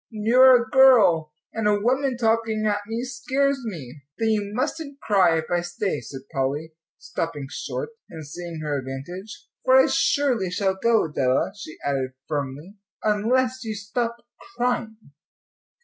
You're 0.09 0.63
a 0.63 0.67
girl; 0.71 1.31
and 1.53 1.67
a 1.67 1.79
woman 1.79 2.17
talking 2.17 2.65
at 2.65 2.79
me 2.87 3.03
scares 3.03 3.59
me." 3.63 4.01
"Then 4.17 4.29
you 4.29 4.51
mustn't 4.51 4.99
cry 4.99 5.37
if 5.37 5.45
I 5.51 5.61
stay," 5.61 6.01
said 6.01 6.21
Polly, 6.33 6.73
stopping 6.97 7.45
short, 7.51 7.89
and 8.09 8.25
seeing 8.25 8.61
her 8.61 8.79
advantage, 8.79 9.47
"for 9.63 9.75
I 9.77 9.85
surely 9.85 10.49
shall 10.49 10.73
go, 10.81 11.03
Adela," 11.05 11.51
she 11.55 11.77
added 11.85 12.13
firmly, 12.27 12.77
"unless 13.03 13.63
you 13.63 13.75
stop 13.75 14.15
crying." 14.57 14.97